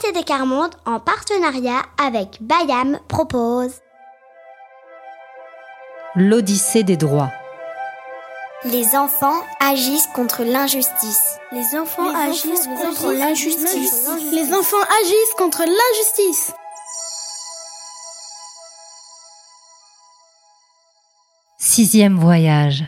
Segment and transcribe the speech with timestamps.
[0.00, 3.72] Quartier des Carmondes, en partenariat avec Bayam, propose
[6.14, 7.30] L'Odyssée des droits.
[8.64, 11.38] Les enfants agissent contre l'injustice.
[11.52, 14.08] Les enfants agissent contre l'injustice.
[14.32, 16.52] Les enfants agissent contre l'injustice.
[21.58, 22.84] Sixième voyage.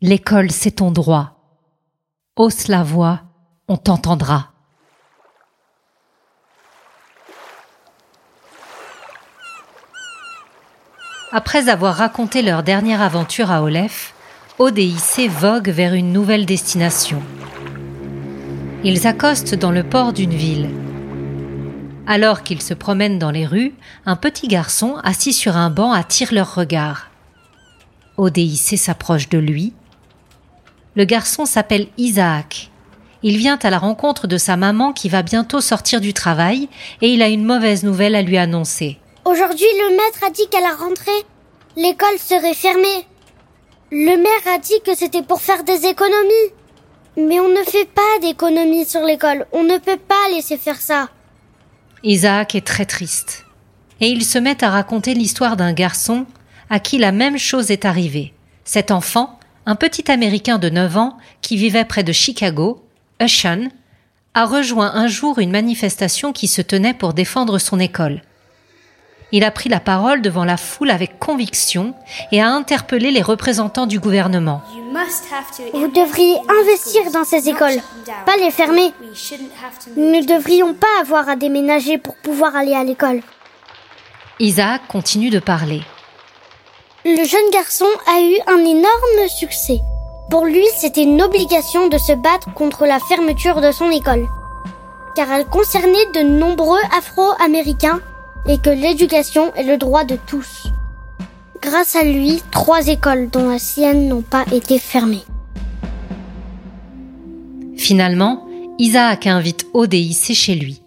[0.00, 1.34] L'école, c'est ton droit.
[2.36, 3.20] Hausse la voix,
[3.68, 4.55] on t'entendra.
[11.32, 14.14] Après avoir raconté leur dernière aventure à Olef,
[14.60, 17.20] Issé voguent vers une nouvelle destination.
[18.84, 20.70] Ils accostent dans le port d'une ville.
[22.06, 23.74] Alors qu'ils se promènent dans les rues,
[24.06, 27.10] un petit garçon assis sur un banc attire leur regard.
[28.36, 29.72] Issé s'approchent de lui.
[30.94, 32.70] Le garçon s'appelle Isaac.
[33.24, 36.68] Il vient à la rencontre de sa maman qui va bientôt sortir du travail
[37.02, 39.00] et il a une mauvaise nouvelle à lui annoncer.
[39.26, 41.26] Aujourd'hui, le maître a dit qu'à la rentrée,
[41.76, 43.08] l'école serait fermée.
[43.90, 46.52] Le maire a dit que c'était pour faire des économies.
[47.16, 49.48] Mais on ne fait pas d'économies sur l'école.
[49.50, 51.08] On ne peut pas laisser faire ça.
[52.04, 53.46] Isaac est très triste.
[54.00, 56.24] Et il se met à raconter l'histoire d'un garçon
[56.70, 58.32] à qui la même chose est arrivée.
[58.62, 62.84] Cet enfant, un petit Américain de 9 ans qui vivait près de Chicago,
[63.20, 63.70] Ushan,
[64.34, 68.22] a rejoint un jour une manifestation qui se tenait pour défendre son école.
[69.36, 71.92] Il a pris la parole devant la foule avec conviction
[72.32, 74.62] et a interpellé les représentants du gouvernement.
[75.74, 77.82] Vous devriez investir dans ces écoles,
[78.24, 78.94] pas les fermer.
[79.94, 83.20] Nous ne devrions pas avoir à déménager pour pouvoir aller à l'école.
[84.40, 85.82] Isaac continue de parler.
[87.04, 89.80] Le jeune garçon a eu un énorme succès.
[90.30, 94.26] Pour lui, c'était une obligation de se battre contre la fermeture de son école,
[95.14, 98.00] car elle concernait de nombreux Afro-Américains
[98.48, 100.68] et que l'éducation est le droit de tous.
[101.60, 105.24] Grâce à lui, trois écoles, dont la sienne, n'ont pas été fermées.
[107.76, 108.46] Finalement,
[108.78, 110.80] Isaac invite Issé chez lui.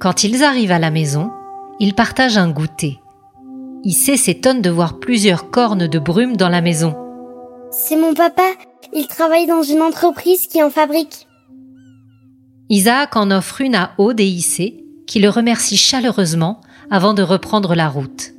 [0.00, 1.30] Quand ils arrivent à la maison,
[1.80, 2.98] ils partagent un goûter.
[3.84, 6.94] Issé s'étonne de voir plusieurs cornes de brume dans la maison.
[7.70, 8.50] C'est mon papa,
[8.92, 11.26] il travaille dans une entreprise qui en fabrique.
[12.68, 16.60] Isaac en offre une à Aude et Issé, qui le remercie chaleureusement
[16.90, 18.34] avant de reprendre la route.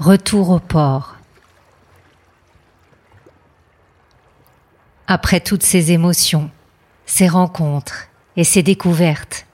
[0.00, 1.14] Retour au port.
[5.06, 6.50] Après toutes ces émotions,
[7.06, 9.46] ces rencontres et ces découvertes,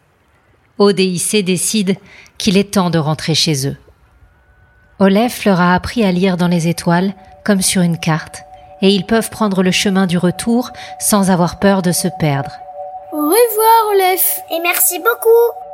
[0.78, 1.97] ODIC décide
[2.38, 3.76] qu'il est temps de rentrer chez eux.
[4.98, 7.14] Olef leur a appris à lire dans les étoiles,
[7.44, 8.42] comme sur une carte,
[8.82, 12.50] et ils peuvent prendre le chemin du retour sans avoir peur de se perdre.
[13.12, 14.41] Au revoir, Olef.
[14.50, 15.66] Et merci beaucoup.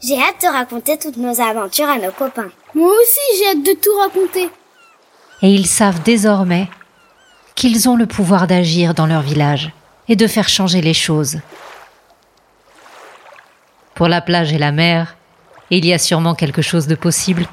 [0.00, 2.50] J'ai hâte de raconter toutes nos aventures à nos copains.
[2.74, 4.48] Moi aussi, j'ai hâte de tout raconter.
[5.42, 6.68] Et ils savent désormais
[7.54, 9.72] qu'ils ont le pouvoir d'agir dans leur village
[10.08, 11.38] et de faire changer les choses.
[13.94, 15.16] Pour la plage et la mer,
[15.70, 17.46] il y a sûrement quelque chose de possible.